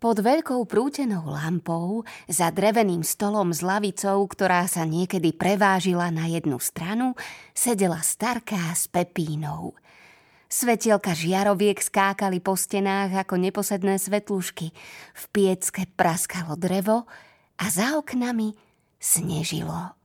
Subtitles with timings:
[0.00, 6.56] Pod veľkou prútenou lampou, za dreveným stolom s lavicou, ktorá sa niekedy prevážila na jednu
[6.56, 7.12] stranu,
[7.52, 9.76] sedela starká s Pepínou.
[10.48, 14.72] Svetielka žiaroviek skákali po stenách ako neposedné svetlušky.
[15.12, 17.04] V piecke praskalo drevo
[17.60, 18.56] a za oknami
[18.96, 20.00] snežilo.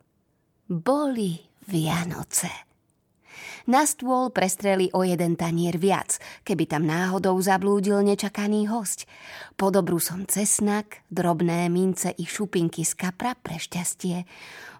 [0.67, 1.39] Boli
[1.71, 2.74] Vianoce.
[3.65, 9.09] Na stôl prestreli o jeden tanier viac, keby tam náhodou zablúdil nečakaný host.
[9.57, 14.25] Pod obrusom cesnak, drobné mince i šupinky z kapra pre šťastie.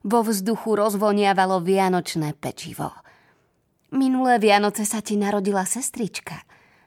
[0.06, 2.94] Vo vzduchu rozvoniavalo vianočné pečivo.
[3.96, 6.44] Minulé Vianoce sa ti narodila sestrička.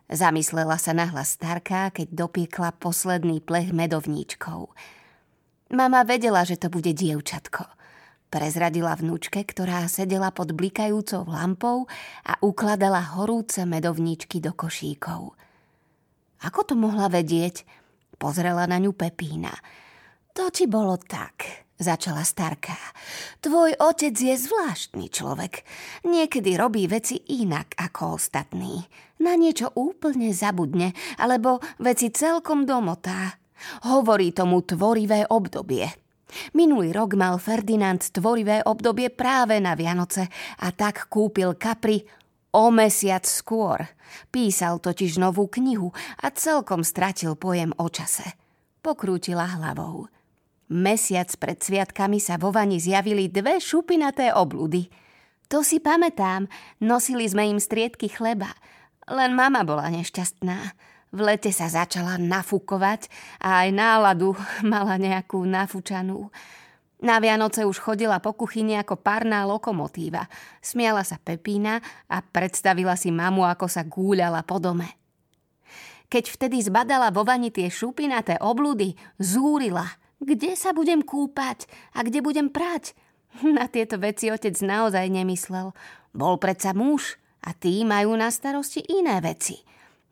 [0.09, 4.73] Zamyslela sa nahlas starká, keď dopiekla posledný plech medovníčkov.
[5.69, 7.69] Mama vedela, že to bude dievčatko–
[8.29, 11.89] Prezradila vnúčke, ktorá sedela pod blikajúcou lampou
[12.29, 15.33] a ukladala horúce medovníčky do košíkov.
[16.45, 17.65] Ako to mohla vedieť?
[18.21, 19.57] Pozrela na ňu Pepína.
[20.37, 22.77] To ti bolo tak, začala starka.
[23.41, 25.65] Tvoj otec je zvláštny človek.
[26.05, 28.85] Niekedy robí veci inak ako ostatní.
[29.25, 33.41] Na niečo úplne zabudne, alebo veci celkom domotá.
[33.89, 36.08] Hovorí tomu tvorivé obdobie.
[36.53, 40.29] Minulý rok mal Ferdinand tvorivé obdobie práve na Vianoce
[40.61, 42.05] a tak kúpil kapri
[42.53, 43.85] o mesiac skôr.
[44.33, 48.37] Písal totiž novú knihu a celkom stratil pojem o čase.
[48.81, 50.09] Pokrútila hlavou.
[50.69, 54.93] Mesiac pred sviatkami sa vo vani zjavili dve šupinaté oblúdy.
[55.49, 56.45] To si pamätám,
[56.85, 58.53] nosili sme im striedky chleba.
[59.09, 60.77] Len mama bola nešťastná.
[61.09, 63.09] V lete sa začala nafúkovať
[63.41, 64.37] a aj náladu
[64.73, 66.29] mala nejakú nafúčanú.
[66.99, 70.27] Na Vianoce už chodila po kuchyni ako párná lokomotíva.
[70.59, 71.79] Smiala sa Pepína
[72.11, 74.99] a predstavila si mamu, ako sa gúľala po dome.
[76.11, 79.87] Keď vtedy zbadala vo vani tie šupinaté oblúdy, zúrila.
[80.19, 82.99] Kde sa budem kúpať a kde budem prať?
[83.57, 85.71] Na tieto veci otec naozaj nemyslel.
[86.11, 87.15] Bol predsa muž
[87.47, 89.57] a tí majú na starosti iné veci–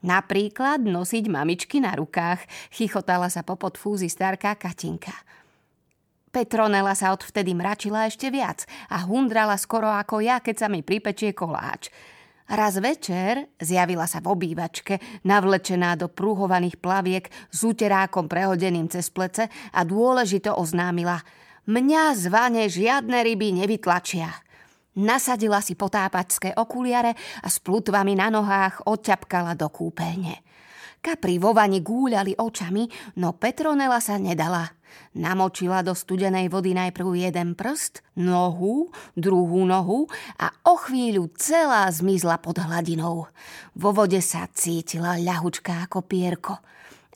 [0.07, 5.11] Napríklad nosiť mamičky na rukách, chichotala sa po podfúzi starká Katinka.
[6.31, 11.35] Petronela sa odvtedy mračila ešte viac a hundrala skoro ako ja, keď sa mi pripečie
[11.35, 11.91] koláč.
[12.47, 19.51] Raz večer zjavila sa v obývačke, navlečená do prúhovaných plaviek s úterákom prehodeným cez plece
[19.51, 21.19] a dôležito oznámila
[21.67, 24.31] Mňa zvane žiadne ryby nevytlačia.
[24.97, 27.13] Nasadila si potápačské okuliare
[27.45, 30.41] a s plutvami na nohách odťapkala do kúpeľne.
[31.05, 32.89] Kapri vo vani gúľali očami,
[33.21, 34.73] no Petronela sa nedala.
[35.13, 40.09] Namočila do studenej vody najprv jeden prst, nohu, druhú nohu
[40.41, 43.29] a o chvíľu celá zmizla pod hladinou.
[43.77, 46.57] Vo vode sa cítila ľahučká ako pierko.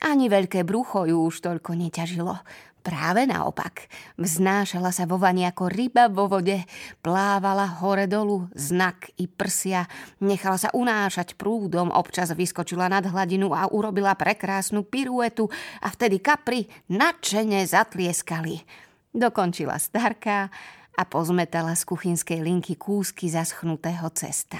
[0.01, 2.33] Ani veľké brucho ju už toľko neťažilo.
[2.81, 3.85] Práve naopak.
[4.17, 6.65] Vznášala sa vo vani ako ryba vo vode,
[7.05, 9.85] plávala hore dolu, znak i prsia,
[10.17, 15.45] nechala sa unášať prúdom, občas vyskočila nad hladinu a urobila prekrásnu piruetu
[15.77, 18.65] a vtedy kapri nadšene zatlieskali.
[19.13, 20.49] Dokončila starka
[20.97, 24.57] a pozmetala z kuchynskej linky kúsky zaschnutého cesta.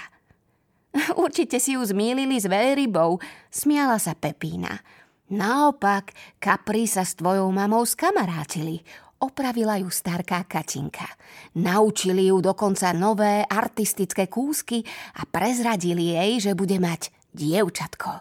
[1.24, 3.18] Určite si ju zmýlili s veľrybou,
[3.50, 4.78] smiala sa Pepína.
[5.32, 6.12] Naopak,
[6.44, 8.84] Kapri sa s tvojou mamou skamarátili.
[9.24, 11.08] Opravila ju starká Katinka.
[11.56, 14.84] Naučili ju dokonca nové artistické kúsky
[15.16, 18.12] a prezradili jej, že bude mať dievčatko.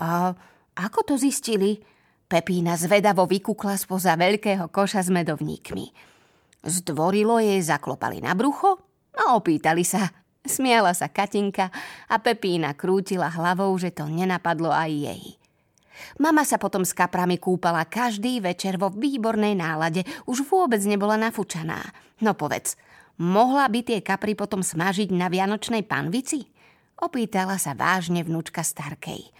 [0.00, 0.32] A
[0.72, 1.84] ako to zistili?
[2.24, 5.92] Pepína zvedavo vykukla spoza veľkého koša s medovníkmi.
[6.64, 8.80] Zdvorilo jej zaklopali na brucho
[9.12, 10.08] a opýtali sa.
[10.40, 11.68] Smiala sa Katinka
[12.08, 15.43] a Pepína krútila hlavou, že to nenapadlo aj jej.
[16.18, 21.80] Mama sa potom s kaprami kúpala každý večer vo výbornej nálade, už vôbec nebola nafúčaná.
[22.22, 22.78] No povedz,
[23.18, 26.46] mohla by tie kapry potom smažiť na vianočnej panvici?
[26.98, 29.34] Opýtala sa vážne vnúčka Starkej.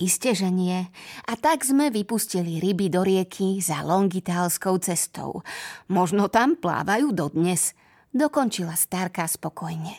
[0.00, 0.88] Isté, že nie.
[1.28, 5.44] A tak sme vypustili ryby do rieky za longitálskou cestou.
[5.92, 7.76] Možno tam plávajú dodnes.
[8.08, 9.92] Dokončila Starka spokojne.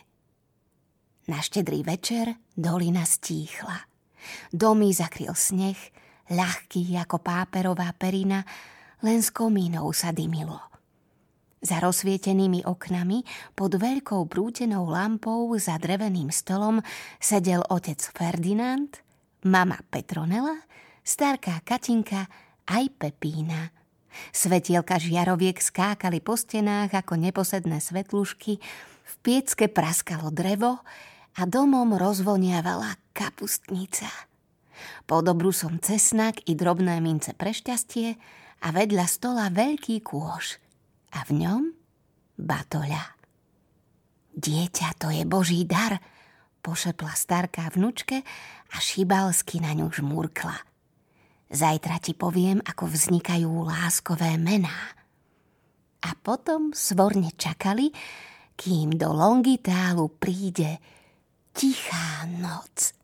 [1.29, 3.90] Na štedrý večer dolina stíchla.
[4.53, 5.77] Domy zakryl sneh,
[6.31, 8.45] ľahký ako páperová perina,
[9.01, 10.57] len s komínou sa dymilo.
[11.62, 13.21] Za rozsvietenými oknami
[13.53, 16.81] pod veľkou prútenou lampou za dreveným stolom
[17.21, 18.89] sedel otec Ferdinand,
[19.45, 20.57] mama Petronela,
[21.06, 22.25] starká Katinka
[22.65, 23.69] aj Pepína.
[24.33, 28.57] Svetielka žiaroviek skákali po stenách ako neposedné svetlušky,
[29.01, 30.81] v piecke praskalo drevo
[31.37, 34.09] a domom rozvoniavala kapustnica.
[35.05, 38.17] Pod obrusom cesnak i drobné mince pre šťastie
[38.61, 40.57] a vedľa stola veľký kôš.
[41.15, 41.61] A v ňom
[42.39, 43.19] batoľa.
[44.31, 45.99] Dieťa, to je Boží dar,
[46.63, 48.23] pošepla starká vnučke
[48.71, 50.55] a šibalsky na ňu žmúrkla.
[51.51, 54.95] Zajtra ti poviem, ako vznikajú láskové mená.
[56.01, 57.91] A potom svorne čakali,
[58.55, 60.79] kým do Longitálu príde
[61.53, 63.00] cicha noc.